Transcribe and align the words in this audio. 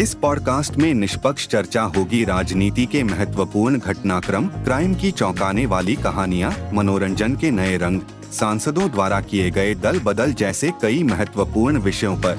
इस 0.00 0.12
पॉडकास्ट 0.14 0.76
में 0.76 0.92
निष्पक्ष 0.94 1.46
चर्चा 1.48 1.82
होगी 1.96 2.22
राजनीति 2.24 2.84
के 2.86 3.02
महत्वपूर्ण 3.02 3.78
घटनाक्रम, 3.78 4.46
क्राइम 4.64 4.94
की 4.94 5.10
चौंकाने 5.10 5.66
वाली 5.66 5.96
कहानियाँ, 5.96 6.52
मनोरंजन 6.72 7.34
के 7.36 7.50
नए 7.50 7.76
रंग, 7.76 8.00
सांसदों 8.32 8.88
द्वारा 8.90 9.20
किए 9.20 9.50
गए 9.50 9.74
दल 9.74 9.98
बदल 9.98 10.32
जैसे 10.32 10.70
कई 10.82 11.02
महत्वपूर्ण 11.02 11.78
विषयों 11.78 12.16
पर। 12.16 12.38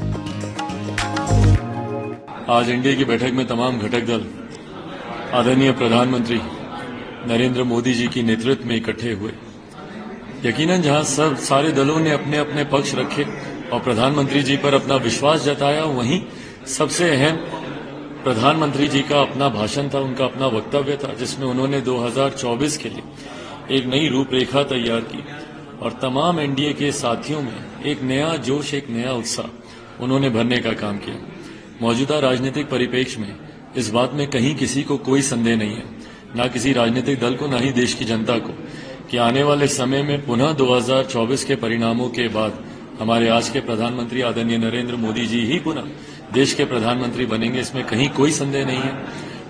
आज 2.50 2.70
एनडीए 2.70 2.96
की 2.96 3.06
बैठक 3.06 3.32
में 3.34 3.48
तमाम 3.48 3.80
घटक 3.80 4.08
दल, 4.08 4.26
आदरणीय 5.34 5.72
प्रधानमंत्री 5.72 6.42
नरेंद्र 7.28 7.64
मोदी 7.64 7.94
जी 7.94 8.08
की 8.08 8.24
नेतृत्व 8.24 8.68
में 8.68 8.76
इकट्ठे 8.76 9.14
हुए। 9.14 9.34
यकीनन 10.46 10.82
जहाँ 10.82 11.04
सब, 11.04 11.38
सारे 11.38 11.72
दलों 11.72 12.00
ने 12.00 12.12
अपने 12.12 12.38
अपने 12.38 12.64
पक्ष 12.66 12.96
रखे 12.96 13.24
और 13.70 13.80
प्रधानमंत्री 13.80 14.44
जी 14.44 14.58
पर 14.58 14.74
अपना 14.74 14.96
विश्वास 14.96 15.44
जताया, 15.44 15.84
वहीं 15.84 16.24
सबसे 16.78 17.10
अहम 17.10 17.36
प्रधानमंत्री 18.24 18.88
जी 18.88 19.02
का 19.02 19.22
अपना 19.22 19.50
भाषण 19.50 19.90
था, 19.94 20.00
उनका 20.00 20.26
अपना 20.26 20.48
वक्तव्य 20.48 20.98
था, 20.98 21.14
जिसमें 21.14 21.48
उन्होंने 21.48 21.82
2024 21.82 22.78
के 22.78 22.90
लिए 22.90 23.02
एक 23.78 23.86
नई 23.86 24.08
रूपरेखा 24.08 24.64
तैयार 24.64 25.00
की। 25.00 25.24
और 25.82 25.92
तमाम 26.02 26.40
एनडीए 26.40 26.74
के 26.74 26.92
साथियों 26.92 27.42
में 27.42 27.84
एक 27.86 28.02
नया 28.02 28.38
जोश, 28.38 28.74
एक 28.74 28.90
नया 28.90 29.14
उत्साह 29.14 29.46
उन्होंने 30.04 30.30
भरने 30.30 30.58
का 30.58 30.74
काम 30.74 30.98
किया। 30.98 31.16
मौजूदा 31.82 32.20
राजनीतिक 32.20 32.70
परिप्रेक्ष्य 32.70 33.22
में 33.22 33.36
इस 33.78 33.90
बात 33.90 34.14
में 34.14 34.30
कहीं 34.30 34.56
किसी 34.56 34.84
को 34.84 34.98
कोई 34.98 35.22
संदेह 35.22 35.56
नहीं 35.56 35.76
है। 35.76 35.84
न 36.38 36.50
किसी 36.54 36.74
राजनीतिक 36.74 37.20
दल 37.20 37.36
को, 37.36 37.48
न 37.48 37.54
ही 37.54 37.72
देश 37.72 37.94
की 37.94 38.06
जनता 38.06 38.38
को, 38.38 38.58
कि 39.12 39.18
आने 39.18 39.44
वाले 39.44 39.68
समय 39.68 40.04
में 40.04 40.26
पुनः 40.26 40.52
2024 40.52 41.44
के 41.44 41.56
परिणामों 41.56 42.10
के 42.10 42.28
बाद 42.28 42.71
हमारे 43.02 43.28
आज 43.30 43.48
के 43.50 43.60
प्रधानमंत्री 43.60 44.22
आदरणीय 44.22 44.58
नरेंद्र 44.58 44.96
मोदी 44.96 45.26
जी 45.28 45.40
ही 45.46 45.58
पुनः 45.60 45.86
देश 46.34 46.54
के 46.54 46.66
प्रधानमंत्री 46.66 47.26
बनेंगे 47.26 47.60
इसमें 47.60 47.84
कहीं 47.86 48.08
कोई 48.10 48.32
संदेह 48.32 48.66
नहीं 48.66 48.80
है। 48.80 48.92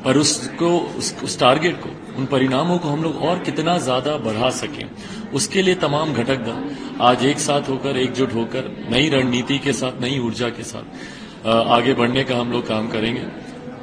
पर 0.04 0.18
उसको 0.18 0.70
उस, 0.98 1.16
उस 1.24 1.40
टारगेट 1.40 1.76
को 1.78 1.90
उन 2.18 2.26
परिणामों 2.26 2.78
को 2.80 2.90
हम 2.90 3.04
लोग 3.04 3.16
और 3.22 3.40
कितना 3.40 3.78
ज़्यादा 3.78 4.16
बढ़ा 4.20 4.50
सकें 4.52 5.32
उसके 5.34 5.62
लिए 5.62 5.76
तमाम 5.76 6.14
घटक 6.14 6.38
दल 6.46 7.04
आज 7.04 7.26
एक 7.26 7.40
साथ 7.40 7.70
होकर 7.70 7.98
एकजुट 7.98 8.34
होकर 8.34 8.72
नई 8.92 9.10
रणनीति 9.10 9.58
के 9.60 9.74
साथ 9.74 10.02
नई 10.02 10.20
ऊर्जा 10.20 10.50
के 10.50 10.64
साथ 10.64 11.48
आगे 11.48 11.94
बढ़ने 11.94 12.24
का 12.24 12.38
हम 12.38 12.52
लोग 12.52 12.68
काम 12.68 12.88
करेंगे। 12.88 13.26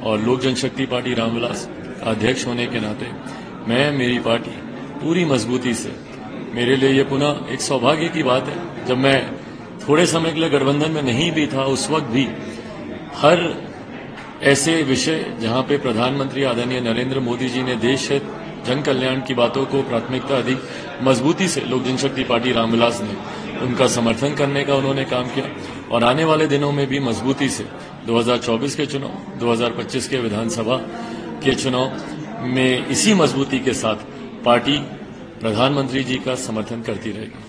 और 0.03 0.21
लोक 0.21 0.41
जनशक्ति 0.41 0.85
पार्टी 0.85 1.13
रामविलास 1.13 1.67
अध्यक्ष 2.05 2.47
होने 2.47 2.65
के 2.67 2.79
नाते 2.79 3.11
मैं 3.67 3.91
मेरी 3.97 4.19
पार्टी 4.25 4.55
पूरी 5.01 5.25
मजबूती 5.25 5.73
से 5.75 5.95
मेरे 6.53 6.75
लिए 6.75 6.91
ये 6.91 7.03
पुनः 7.05 7.53
एक 7.53 7.61
सौभाग्य 7.61 8.07
की 8.09 8.23
बात 8.23 8.47
है 8.47 8.85
जब 8.85 8.97
मैं 8.97 9.19
थोड़े 9.89 10.05
समय 10.05 10.31
के 10.31 10.39
लिए 10.39 10.49
गठबंधन 10.49 10.91
में 10.91 11.01
नहीं 11.03 11.31
भी 11.31 11.45
था, 11.47 11.63
उस 11.65 11.89
वक्त 11.89 12.07
भी 12.07 12.27
हर 13.15 13.39
ऐसे 14.43 14.81
विषय 14.83 15.23
जहाँ 15.41 15.61
पे 15.63 15.77
प्रधानमंत्री 15.77 16.43
आदरणीय 16.43 16.79
नरेंद्र 16.81 17.19
मोदी 17.19 17.49
जी 17.49 17.63
ने 17.63 17.75
देश 17.77 18.11
हित, 18.11 18.23
जन 18.67 18.81
कल्याण 18.81 19.21
की 19.21 19.33
बातों 19.33 19.65
को 19.65 19.81
प्राथमिकता 19.81 20.37
अधिक 20.37 20.61
मजबूती 21.03 21.47
से 21.47 21.61
लोक 21.61 21.83
जनशक्ति 21.83 22.23
पार्टी 22.23 22.51
रामविलास 22.51 23.01
ने 23.01 23.15
उनका 23.65 23.87
समर्थन 23.87 24.35
करने 24.35 24.63
का 24.63 24.75
उन्होंने 24.75 25.05
काम 25.05 25.27
किया 25.27 25.49
और 25.91 26.03
आने 26.03 26.23
वाले 26.23 26.47
दिनों 26.47 26.71
में 26.71 26.85
भी 26.87 26.99
मजबूती 26.99 27.49
से 27.49 27.65
2024 28.07 28.75
के 28.75 28.85
चुनाव 28.85 29.39
2025 29.39 30.07
के 30.07 30.17
विधानसभा 30.17 30.77
के 31.43 31.55
चुनाव 31.55 32.45
में 32.47 32.87
इसी 32.87 33.13
मजबूती 33.13 33.59
के 33.59 33.73
साथ 33.73 34.07
पार्टी 34.45 34.79
प्रधानमंत्री 35.41 36.03
जी 36.03 36.15
का 36.15 36.35
समर्थन 36.35 36.81
करती 36.81 37.11
रहेगी। 37.11 37.48